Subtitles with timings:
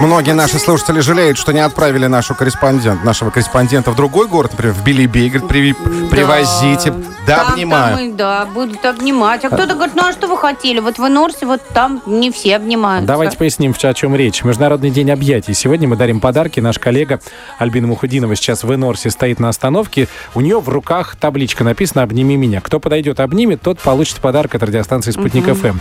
[0.00, 4.74] Многие наши слушатели жалеют, что не отправили нашу корреспондент, нашего корреспондента в другой город, например,
[4.74, 5.30] в Билибей.
[5.30, 5.74] Говорит, при,
[6.08, 6.92] привозите,
[7.26, 7.96] да, Там, обнимаю.
[7.96, 9.44] там и- да, будут обнимать.
[9.44, 10.78] А кто-то говорит, ну а что вы хотели?
[10.80, 13.06] Вот в Норсе вот там не все обнимаются.
[13.06, 14.44] Давайте поясним, о чем речь.
[14.44, 15.54] Международный день объятий.
[15.54, 16.60] Сегодня мы дарим подарки.
[16.60, 17.20] Наш коллега
[17.58, 20.08] Альбина Мухудинова сейчас в Энорсе стоит на остановке.
[20.34, 22.60] У нее в руках табличка написано «Обними меня».
[22.60, 25.78] Кто подойдет, обнимет, тот получит подарок от радиостанции «Спутник ФМ».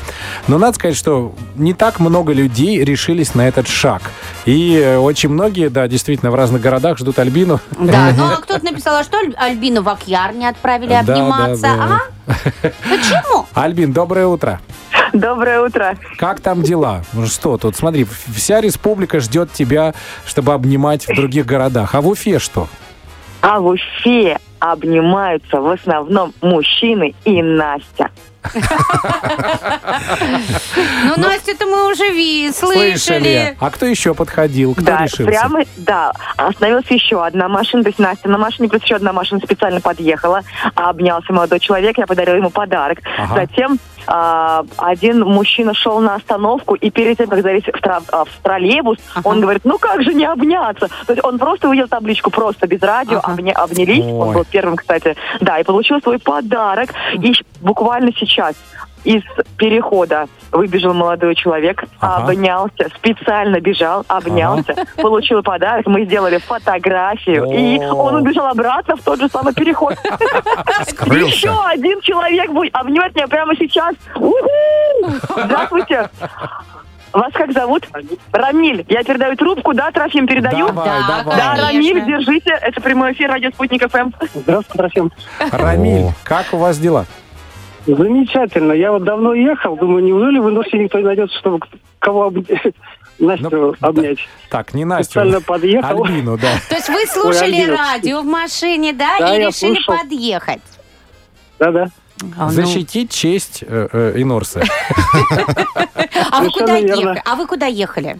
[0.47, 4.01] Но надо сказать, что не так много людей решились на этот шаг.
[4.45, 7.59] И э, очень многие, да, действительно, в разных городах ждут Альбину.
[7.79, 11.61] Да, ну а кто-то написал, а что Аль- Альбину в Акьяр не отправили Да, обниматься,
[11.61, 11.99] да, да.
[12.27, 12.31] а?
[12.89, 13.45] Почему?
[13.53, 14.59] Альбин, доброе утро.
[15.13, 15.97] Доброе утро.
[16.17, 17.03] Как там дела?
[17.13, 17.75] Ну Что тут?
[17.75, 18.05] Смотри,
[18.35, 19.93] вся республика ждет тебя,
[20.25, 21.95] чтобы обнимать в других городах.
[21.95, 22.67] А в Уфе что?
[23.41, 24.39] А в Уфе
[24.71, 28.09] обнимаются в основном мужчины и Настя.
[31.05, 33.55] Ну, Настю-то мы уже ви- слышали.
[33.59, 34.73] А кто еще подходил?
[34.73, 35.25] Кто да, решился?
[35.25, 39.41] прямо, да, остановилась еще одна машина, то есть Настя на машине, плюс еще одна машина
[39.43, 40.41] специально подъехала,
[40.75, 42.99] обнялся молодой человек, я подарила ему подарок.
[43.17, 43.35] Ага.
[43.35, 48.25] Затем а, один мужчина шел на остановку, и перед тем, как залезть в, тра- а,
[48.25, 49.27] в троллейбус, Ага.
[49.27, 50.87] он говорит, ну как же не обняться?
[51.05, 53.33] То есть он просто увидел табличку, просто без радио, Ага.
[53.41, 54.11] обня- обнялись, Ой.
[54.13, 56.89] он был первым, кстати, да, и получил свой подарок.
[57.21, 58.55] И буквально сейчас
[59.03, 59.21] из
[59.57, 62.23] перехода выбежал молодой человек, Ага.
[62.31, 67.93] обнялся, специально бежал, обнялся, получил подарок, мы сделали фотографию, и О.
[67.93, 69.95] он убежал обратно в тот же самый переход.
[71.05, 73.95] Еще один человек будет обнимать меня прямо сейчас.
[75.35, 76.09] Здравствуйте.
[77.13, 77.87] Вас как зовут?
[78.33, 78.85] Рамиль.
[78.89, 80.67] Я передаю трубку, да, Трофим, передаю?
[80.67, 81.37] Давай, Да, давай.
[81.37, 81.55] Да.
[81.67, 82.49] Рамиль, держите.
[82.61, 84.11] Это прямой эфир радио Спутник ФМ.
[84.33, 85.11] Здравствуйте, Трофим.
[85.51, 86.13] Рамиль, О.
[86.25, 87.05] как у вас дела?
[87.87, 88.73] Замечательно.
[88.73, 91.59] Я вот давно ехал, думаю, неужели в Индусе никто не найдется, чтобы
[91.99, 92.37] кого об-
[93.19, 93.87] Настю Ну, да.
[93.87, 94.17] обнять.
[94.49, 95.11] Так, не Настю.
[95.11, 96.03] Специально подъехал.
[96.03, 96.49] Альбину, да.
[96.69, 99.97] То есть вы слушали радио в машине, да, Да, и решили слушал.
[99.97, 100.61] подъехать?
[101.59, 101.87] Да-да.
[102.37, 104.61] А, ну, Защитить честь э, э, Инорса.
[106.31, 106.99] а вы Совершенно куда верно.
[107.01, 107.21] ехали?
[107.25, 108.19] А вы куда ехали?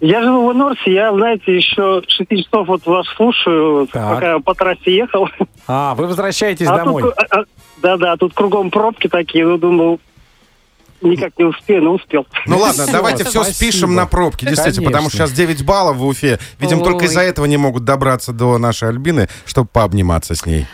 [0.00, 4.14] Я живу в Инорсе, я, знаете, еще 6 часов вот вас слушаю, Так.
[4.14, 5.28] пока по трассе ехал.
[5.66, 7.02] А, вы возвращаетесь А домой.
[7.02, 7.44] тут, а, а,
[7.84, 10.00] да-да, тут кругом пробки такие, ну, думал,
[11.02, 12.26] никак не успею, но успел.
[12.46, 13.54] Ну ладно, давайте все спасибо.
[13.54, 16.38] спишем на пробки, действительно, потому что сейчас 9 баллов в Уфе.
[16.58, 20.66] Видимо, только из-за этого не могут добраться до нашей Альбины, чтобы пообниматься с ней.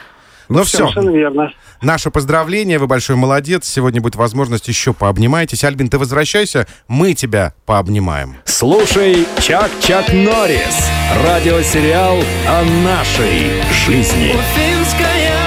[0.49, 1.53] Ну все, Совершенно верно.
[1.83, 3.67] наше поздравление, вы большой молодец.
[3.67, 5.65] Сегодня будет возможность еще пообнимайтесь.
[5.65, 8.37] Альбин, ты возвращайся, мы тебя пообнимаем.
[8.45, 10.89] Слушай Чак-Чак Норрис.
[11.25, 14.35] Радиосериал о нашей жизни.
[14.35, 15.40] Уфимская